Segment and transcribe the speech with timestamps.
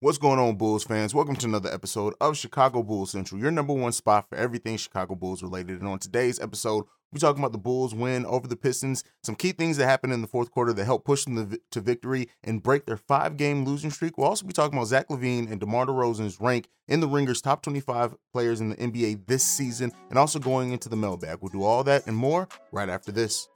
[0.00, 1.14] What's going on, Bulls fans?
[1.14, 5.14] Welcome to another episode of Chicago Bulls Central, your number one spot for everything Chicago
[5.14, 5.80] Bulls related.
[5.80, 9.52] And on today's episode, we're talking about the Bulls win over the Pistons, some key
[9.52, 12.84] things that happened in the fourth quarter that helped push them to victory and break
[12.84, 14.18] their five game losing streak.
[14.18, 17.62] We'll also be talking about Zach LaVine and DeMar DeRozan's rank in the Ringers top
[17.62, 21.38] 25 players in the NBA this season, and also going into the mailbag.
[21.40, 23.48] We'll do all that and more right after this.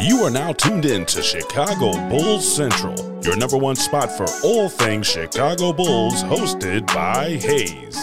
[0.00, 4.70] You are now tuned in to Chicago Bulls Central, your number one spot for all
[4.70, 7.98] things Chicago Bulls, hosted by Hayes.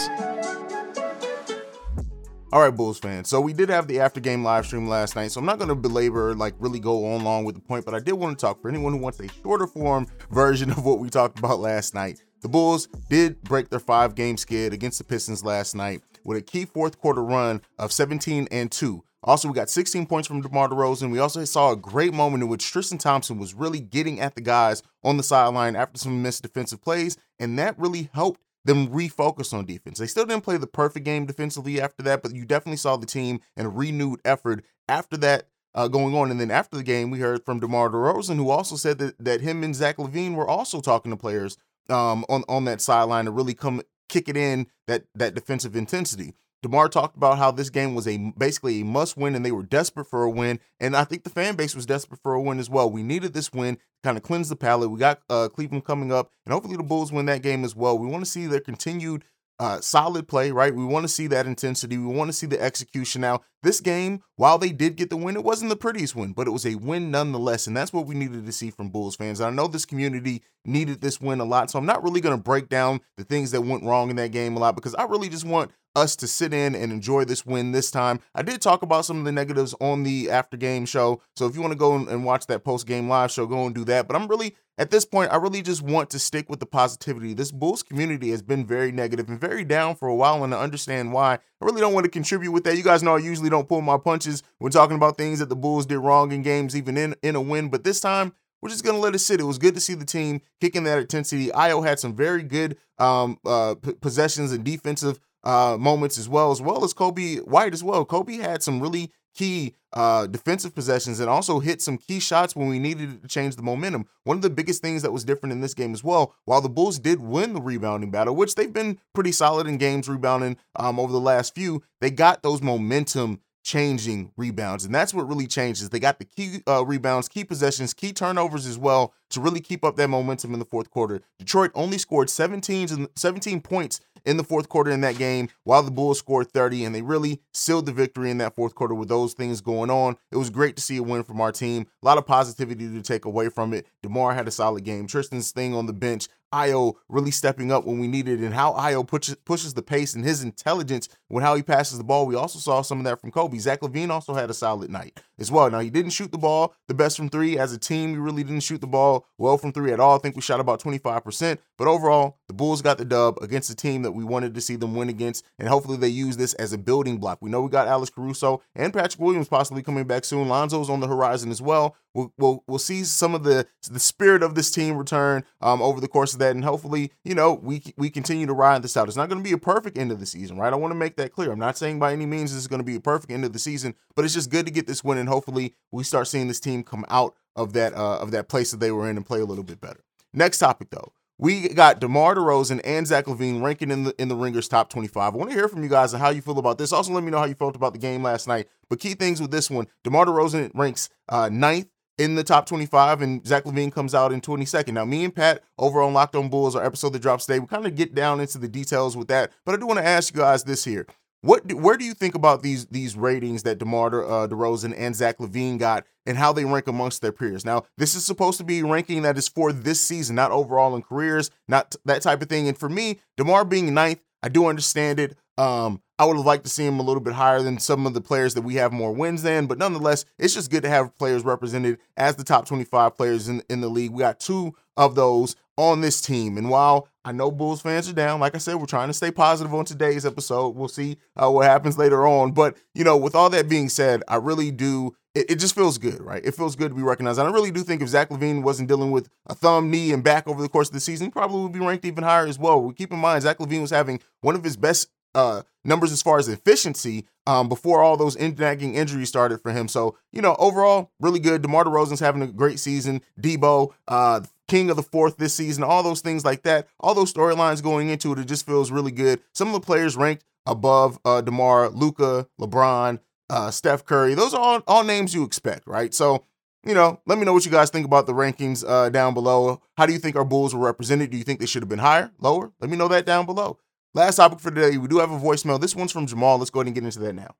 [2.53, 3.29] All right, Bulls fans.
[3.29, 5.31] So we did have the after game live stream last night.
[5.31, 7.95] So I'm not going to belabor, like, really go on long with the point, but
[7.95, 10.99] I did want to talk for anyone who wants a shorter form version of what
[10.99, 12.23] we talked about last night.
[12.41, 16.41] The Bulls did break their five game skid against the Pistons last night with a
[16.43, 19.03] key fourth quarter run of 17 and 2.
[19.23, 21.11] Also, we got 16 points from DeMar DeRozan.
[21.11, 24.41] We also saw a great moment in which Tristan Thompson was really getting at the
[24.41, 29.53] guys on the sideline after some missed defensive plays, and that really helped them refocus
[29.53, 29.97] on defense.
[29.97, 33.05] They still didn't play the perfect game defensively after that, but you definitely saw the
[33.05, 36.29] team and a renewed effort after that uh, going on.
[36.29, 39.41] And then after the game, we heard from DeMar DeRozan, who also said that, that
[39.41, 41.57] him and Zach LaVine were also talking to players
[41.89, 46.33] um, on, on that sideline to really come kick it in that that defensive intensity.
[46.63, 49.63] DeMar talked about how this game was a basically a must win and they were
[49.63, 50.59] desperate for a win.
[50.79, 52.89] And I think the fan base was desperate for a win as well.
[52.89, 54.89] We needed this win to kind of cleanse the palate.
[54.89, 57.97] We got uh, Cleveland coming up, and hopefully the Bulls win that game as well.
[57.97, 59.23] We want to see their continued
[59.59, 60.73] uh, solid play, right?
[60.73, 61.97] We want to see that intensity.
[61.97, 63.21] We want to see the execution.
[63.21, 66.47] Now, this game, while they did get the win, it wasn't the prettiest win, but
[66.47, 67.67] it was a win nonetheless.
[67.67, 69.41] And that's what we needed to see from Bulls fans.
[69.41, 71.71] I know this community needed this win a lot.
[71.71, 74.31] So I'm not really going to break down the things that went wrong in that
[74.31, 77.45] game a lot because I really just want us to sit in and enjoy this
[77.45, 78.19] win this time.
[78.35, 81.21] I did talk about some of the negatives on the after game show.
[81.35, 83.73] So if you want to go and watch that post game live show, go and
[83.73, 84.07] do that.
[84.07, 87.33] But I'm really, at this point, I really just want to stick with the positivity.
[87.33, 90.61] This Bulls community has been very negative and very down for a while, and I
[90.61, 92.77] understand why, I really don't want to contribute with that.
[92.77, 95.55] You guys know I usually don't pull my punches when talking about things that the
[95.55, 97.69] Bulls did wrong in games, even in, in a win.
[97.69, 99.39] But this time, we're just gonna let it sit.
[99.39, 101.47] It was good to see the team kicking that intensity.
[101.49, 106.51] Ayo had some very good um, uh, p- possessions and defensive uh, moments as well,
[106.51, 108.05] as well as Coby White as well.
[108.05, 112.67] Coby had some really key uh, defensive possessions and also hit some key shots when
[112.67, 114.05] we needed to change the momentum.
[114.23, 116.69] One of the biggest things that was different in this game as well, while the
[116.69, 120.99] Bulls did win the rebounding battle, which they've been pretty solid in games rebounding um,
[120.99, 124.85] over the last few, they got those momentum changing rebounds.
[124.85, 125.89] And that's what really changes.
[125.89, 129.83] They got the key uh, rebounds, key possessions, key turnovers as well to really keep
[129.83, 131.21] up that momentum in the fourth quarter.
[131.37, 135.89] Detroit only scored 17, 17 points in the fourth quarter in that game while the
[135.89, 139.33] Bulls scored 30 and they really sealed the victory in that fourth quarter with those
[139.33, 140.17] things going on.
[140.31, 141.87] It was great to see a win from our team.
[142.03, 143.87] A lot of positivity to take away from it.
[144.03, 145.07] DeMar had a solid game.
[145.07, 149.05] Tristan's thing on the bench Ayo really stepping up when we needed and how Ayo
[149.05, 152.25] pushes, pushes the pace and his intelligence with how he passes the ball.
[152.25, 153.59] We also saw some of that from Coby.
[153.59, 155.69] Zach LaVine also had a solid night as well.
[155.69, 157.57] Now, he didn't shoot the ball the best from three.
[157.57, 160.15] As a team, we really didn't shoot the ball well from three at all.
[160.15, 161.57] I think we shot about 25%.
[161.77, 164.75] But overall, the Bulls got the dub against the team that we wanted to see
[164.75, 165.45] them win against.
[165.59, 167.39] And hopefully they use this as a building block.
[167.41, 170.47] We know we got Alex Caruso and Patrick Williams possibly coming back soon.
[170.47, 171.95] Lonzo's on the horizon as well.
[172.13, 176.01] We'll, we'll, we'll see some of the, the spirit of this team return um, over
[176.01, 176.55] the course of that.
[176.55, 179.07] And hopefully, you know, we, we continue to ride this out.
[179.07, 180.73] It's not going to be a perfect end of the season, right?
[180.73, 181.51] I want to make that clear.
[181.51, 183.53] I'm not saying by any means this is going to be a perfect end of
[183.53, 185.26] the season, but it's just good to get this win.
[185.27, 188.71] And hopefully we start seeing this team come out of that uh, of that place
[188.71, 189.99] that they were in and play a little bit better.
[190.33, 191.11] Next topic though.
[191.37, 195.33] We got DeMar DeRozan and Zach LaVine ranking in the in the Ringers top 25.
[195.33, 196.93] I want to hear from you guys and how you feel about this.
[196.93, 198.69] Also, let me know how you felt about the game last night.
[198.89, 201.87] But key things with this one: DeMar DeRozan ranks uh, ninth
[202.17, 204.93] in the top 25, and Zach LaVine comes out in 22nd.
[204.93, 207.67] Now, me and Pat over on Locked On Bulls, our episode that drops today, we
[207.67, 209.51] kind of get down into the details with that.
[209.65, 211.05] But I do want to ask you guys this here:
[211.41, 214.93] what do, where do you think about these these ratings that DeMar De, uh, DeRozan
[214.97, 217.63] and Zach LaVine got, and how they rank amongst their peers?
[217.65, 221.01] Now, this is supposed to be ranking that is for this season, not overall in
[221.03, 222.67] careers, not that type of thing.
[222.67, 225.37] And for me, DeMar being ninth, I do understand it.
[225.57, 228.13] Um, I would have liked to see him a little bit higher than some of
[228.13, 231.15] the players that we have more wins than, but nonetheless, it's just good to have
[231.17, 234.11] players represented as the top 25 players in, in the league.
[234.11, 236.57] We got two of those on this team.
[236.57, 239.31] And while I know Bulls fans are down, like I said, we're trying to stay
[239.31, 240.75] positive on today's episode.
[240.75, 242.51] We'll see uh, what happens later on.
[242.51, 245.15] But, you know, with all that being said, I really do.
[245.35, 246.43] It, it just feels good, right?
[246.43, 247.37] It feels good to be recognized.
[247.37, 250.23] And I really do think if Zach LaVine wasn't dealing with a thumb, knee, and
[250.23, 252.57] back over the course of the season, he probably would be ranked even higher as
[252.57, 252.81] well.
[252.81, 256.23] We keep in mind Zach LaVine was having one of his best uh, numbers as
[256.23, 259.87] far as efficiency um, before all those nagging injuries started for him.
[259.87, 261.61] So, you know, overall, really good.
[261.61, 263.21] DeMar DeRozan's having a great season.
[263.39, 267.33] Deebo, uh, king of the fourth this season, all those things like that, all those
[267.33, 269.39] storylines going into it, it just feels really good.
[269.53, 273.19] Some of the players ranked above uh, DeMar, Luka, LeBron,
[273.49, 276.13] uh, Steph Curry, those are all, all names you expect, right?
[276.13, 276.43] So,
[276.85, 279.81] you know, let me know what you guys think about the rankings uh, down below.
[279.97, 281.31] How do you think our Bulls were represented?
[281.31, 282.71] Do you think they should have been higher, lower?
[282.79, 283.77] Let me know that down below.
[284.13, 285.79] Last topic for today, we do have a voicemail.
[285.79, 286.57] This one's from Jamal.
[286.57, 287.55] Let's go ahead and get into that now.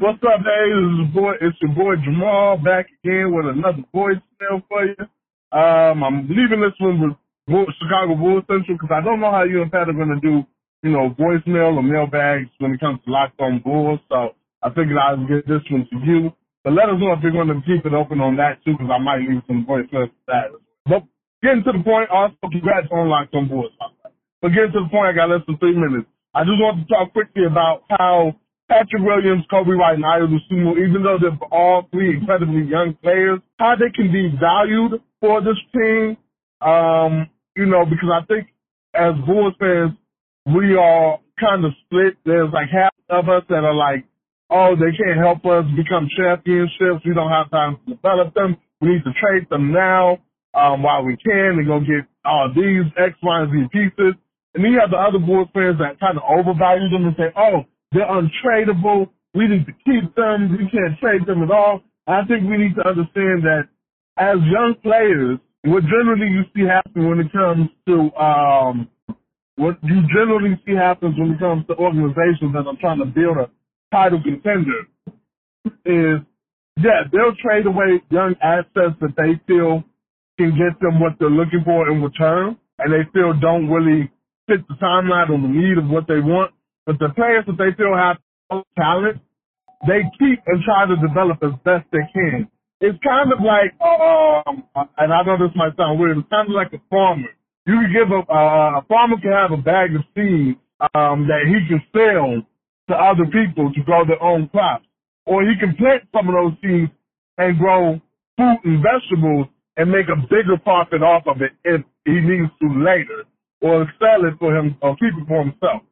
[0.00, 0.70] What's up, hey?
[0.72, 4.96] This is boy, it's your boy Jamal back again with another voicemail for you.
[5.54, 7.14] Um, I'm leaving this one
[7.46, 10.18] with Chicago Bulls Central because I don't know how you and Pat are going to
[10.18, 10.42] do,
[10.82, 14.00] you know, voicemail or mailbags when it comes to Locked On Bulls.
[14.10, 14.34] So
[14.66, 16.34] I figured I'd get this one to you.
[16.64, 18.90] But let us know if you're going to keep it open on that too because
[18.90, 20.50] I might leave some voicemails for that.
[20.90, 21.06] But
[21.38, 23.70] getting to the point, also congrats on Locked On Bulls.
[24.42, 26.10] But getting to the point, I got less than three minutes.
[26.34, 28.34] I just want to talk quickly about how
[28.66, 33.38] Patrick Williams, Coby White, and Ayo Dosunmu, even though they're all three incredibly young players,
[33.60, 36.16] how they can be valued for this team.
[36.60, 38.48] Um, you know, because I think
[38.92, 39.96] as Bulls fans,
[40.52, 42.16] we are kind of split.
[42.24, 44.04] There's like half of us that are like,
[44.50, 47.00] oh, they can't help us become championships.
[47.04, 48.56] We don't have time to develop them.
[48.80, 50.18] We need to trade them now
[50.52, 54.14] um, while we can and go get all these X, Y, and Z pieces.
[54.54, 57.32] And then you have the other Bulls fans that kind of overvalue them and say,
[57.36, 59.08] oh, they're untradeable.
[59.32, 60.52] We need to keep them.
[60.52, 61.80] We can't trade them at all.
[62.06, 63.72] I think we need to understand that
[64.16, 68.88] as young players, what generally you see happen when it comes to um,
[69.56, 73.38] what you generally see happens when it comes to organizations that are trying to build
[73.38, 73.50] a
[73.92, 74.86] title contender
[75.86, 76.20] is,
[76.76, 79.82] yeah, they'll trade away young assets that they feel
[80.38, 84.10] can get them what they're looking for in return, and they feel don't really
[84.48, 86.52] fit the timeline or the need of what they want.
[86.86, 88.18] But the players that they feel have
[88.76, 89.20] talent,
[89.86, 92.48] they keep and try to develop as best they can.
[92.80, 94.64] It's kind of like, um,
[94.98, 97.30] and I know this might sound weird, it's kind of like a farmer.
[97.66, 100.58] You can give a, uh, a farmer can have a bag of seeds,
[100.94, 102.44] um, that he can sell
[102.90, 104.86] to other people to grow their own crops.
[105.26, 106.92] Or he can plant some of those seeds
[107.38, 108.00] and grow
[108.36, 112.68] fruit and vegetables and make a bigger profit off of it if he needs to
[112.84, 113.24] later
[113.62, 115.82] or sell it for him or keep it for himself.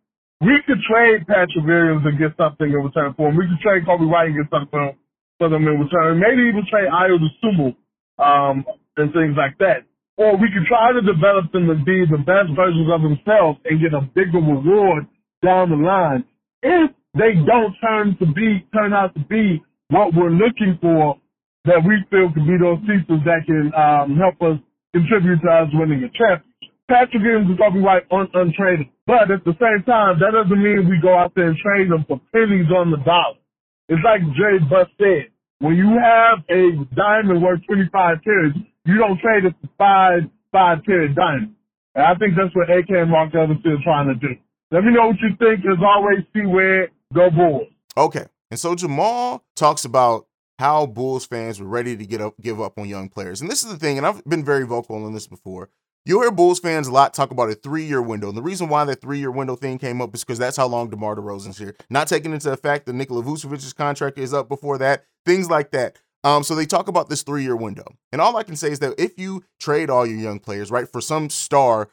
[0.40, 3.36] We could trade Patrick Williams and get something in return for him.
[3.36, 4.98] We could trade Coby White and get something
[5.42, 6.22] for them in return.
[6.22, 7.74] Maybe even trade Ayo Dosunmu,
[8.22, 8.62] um,
[8.96, 9.82] and things like that.
[10.16, 13.82] Or we could try to develop them to be the best versions of themselves and
[13.82, 15.10] get a bigger reward
[15.42, 16.22] down the line.
[16.62, 19.58] If they don't turn to be, turn out to be
[19.90, 21.18] what we're looking for,
[21.66, 24.58] that we feel could be those pieces that can um, help us
[24.94, 26.46] contribute to us winning a championship.
[26.88, 28.86] Patrick Williams is going to be right un- untraded.
[29.06, 32.04] But at the same time, that doesn't mean we go out there and trade them
[32.06, 33.40] for pennies on the dollar.
[33.88, 35.31] It's like Jay Buss said.
[35.62, 40.78] When you have a diamond worth 25 carats, you don't trade it for five, five
[40.84, 41.54] carat diamonds.
[41.94, 44.34] And I think that's what AK and Marc Eversley are trying to do.
[44.72, 45.60] Let me know what you think.
[45.60, 47.68] As always, see where go Bulls.
[47.96, 48.26] Okay.
[48.50, 50.26] And so Jamal talks about
[50.58, 53.40] how Bulls fans were ready to get up, give up on young players.
[53.40, 55.70] And this is the thing, and I've been very vocal on this before.
[56.04, 58.26] You hear Bulls fans a lot talk about a three-year window.
[58.26, 60.90] And the reason why that three-year window thing came up is because that's how long
[60.90, 61.76] DeMar DeRozan's here.
[61.90, 65.98] Not taking into effect that Nikola Vucevic's contract is up before that, things like that.
[66.24, 67.84] Um, so they talk about this three-year window.
[68.10, 70.88] And all I can say is that if you trade all your young players, right,
[70.88, 71.88] for some star,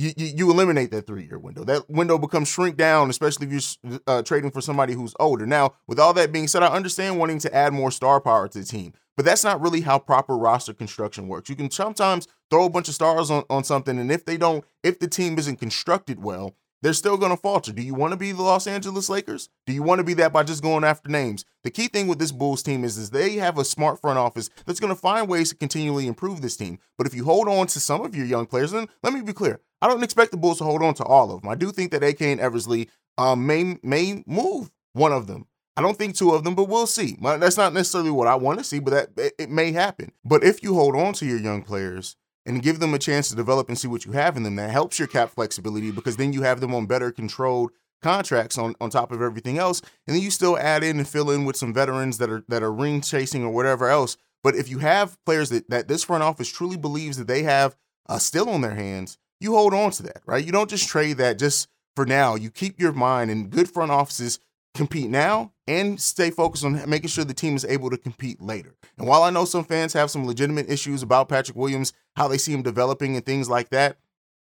[0.00, 1.64] you, you, eliminate that three-year window.
[1.64, 5.46] That window becomes shrink down, especially if you're uh, trading for somebody who's older.
[5.46, 8.58] Now, with all that being said, I understand wanting to add more star power to
[8.58, 8.94] the team.
[9.16, 11.50] But that's not really how proper roster construction works.
[11.50, 14.64] You can sometimes throw a bunch of stars on, on something, and if they don't,
[14.82, 17.72] if the team isn't constructed well, they're still going to falter.
[17.72, 19.48] Do you want to be the Los Angeles Lakers?
[19.66, 21.44] Do you want to be that by just going after names?
[21.62, 24.50] The key thing with this Bulls team is, is they have a smart front office
[24.66, 26.78] that's going to find ways to continually improve this team.
[26.96, 29.32] But if you hold on to some of your young players, then let me be
[29.32, 29.60] clear.
[29.82, 31.50] I don't expect the Bulls to hold on to all of them.
[31.50, 35.46] I do think that AK and Eversley um, may may move one of them
[35.80, 37.16] I don't think two of them, but we'll see.
[37.22, 40.12] That's not necessarily what I want to see, but that it may happen.
[40.24, 42.16] But if you hold on to your young players
[42.50, 44.70] and give them a chance to develop and see what you have in them, that
[44.70, 47.70] helps your cap flexibility because then you have them on better controlled
[48.02, 49.80] contracts on, on top of everything else.
[50.06, 52.62] And then you still add in and fill in with some veterans that are that
[52.62, 54.16] are ring chasing or whatever else.
[54.42, 57.76] But if you have players that, that this front office truly believes that they have
[58.08, 60.44] uh, still on their hands, you hold on to that, right?
[60.44, 62.34] You don't just trade that just for now.
[62.34, 64.40] You keep your mind and good front offices
[64.74, 68.74] compete now and stay focused on making sure the team is able to compete later.
[68.98, 72.38] And while I know some fans have some legitimate issues about Patrick Williams, how they
[72.38, 73.98] see him developing and things like that,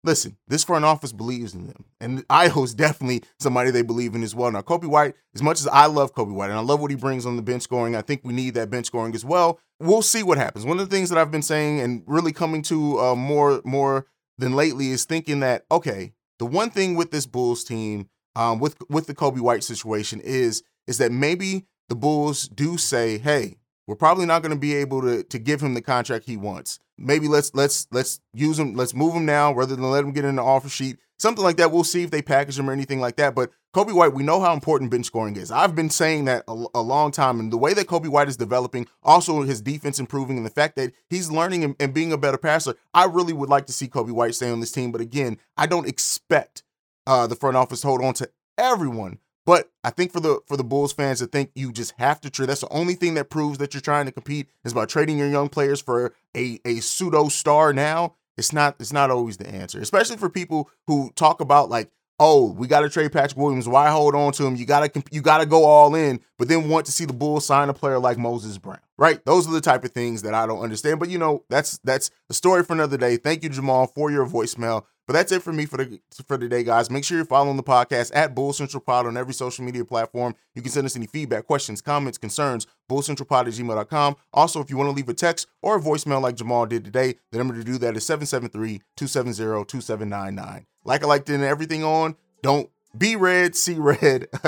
[0.03, 1.85] listen, this front office believes in them.
[1.99, 4.51] And is definitely somebody they believe in as well.
[4.51, 6.97] Now, Coby White, as much as I love Coby White and I love what he
[6.97, 9.59] brings on the bench scoring, I think we need that bench scoring as well.
[9.79, 10.65] we'll see what happens.
[10.65, 14.07] One of the things that I've been saying and really coming to uh, more more
[14.37, 18.77] than lately is thinking that okay, the one thing with this Bulls team, um, with
[18.89, 23.57] with the Coby White situation is is that maybe the Bulls do say, hey,
[23.87, 26.79] we're probably not going to be able to to give him the contract he wants.
[26.97, 30.25] Maybe let's let's let's use him, let's move him now rather than let him get
[30.25, 30.97] in the offer sheet.
[31.19, 31.71] Something like that.
[31.71, 33.35] We'll see if they package him or anything like that.
[33.35, 35.51] But Coby White, we know how important bench scoring is.
[35.51, 38.37] I've been saying that a, a, long time, and the way that Coby White is
[38.37, 42.17] developing, also his defense improving, and the fact that he's learning and, and being a
[42.17, 44.91] better passer, I really would like to see Coby White stay on this team.
[44.91, 46.63] But again, I don't expect
[47.07, 50.63] uh, the front office hold on to everyone but I think for the for the
[50.63, 52.49] Bulls fans to think you just have to trade.
[52.49, 55.29] That's the only thing that proves that you're trying to compete is by trading your
[55.29, 57.73] young players for a a pseudo star.
[57.73, 61.89] Now it's not it's not always the answer, especially for people who talk about like,
[62.19, 63.67] oh, we got to trade Patrick Williams.
[63.67, 64.55] Why hold on to him?
[64.55, 67.69] You gotta you gotta go all in, but then want to see the Bulls sign
[67.69, 68.79] a player like Moses Brown.
[68.99, 69.25] Right?
[69.25, 70.99] Those are the type of things that I don't understand.
[70.99, 73.17] But you know, that's that's a story for another day.
[73.17, 74.85] Thank you, Jamal, for your voicemail.
[75.11, 76.89] But that's it for me for the for today, guys.
[76.89, 80.35] Make sure you're following the podcast at Bull Central Pod on every social media platform.
[80.55, 84.15] You can send us any feedback, questions, comments, concerns, bullcentralpod at gmail.com.
[84.33, 87.15] Also, if you want to leave a text or a voicemail like Jamal did today,
[87.29, 90.65] the number to do that is 773-270-2799.
[90.85, 94.29] Like I liked in everything on, don't be red, see red.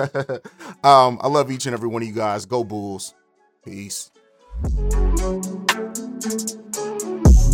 [0.82, 2.46] um, I love each and every one of you guys.
[2.46, 3.14] Go Bulls.
[3.66, 4.12] Peace.